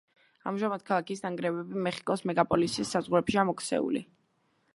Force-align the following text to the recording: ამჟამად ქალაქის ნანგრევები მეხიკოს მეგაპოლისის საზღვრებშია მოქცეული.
ამჟამად 0.51 0.83
ქალაქის 0.87 1.21
ნანგრევები 1.25 1.83
მეხიკოს 1.89 2.25
მეგაპოლისის 2.31 2.95
საზღვრებშია 2.97 3.49
მოქცეული. 3.53 4.05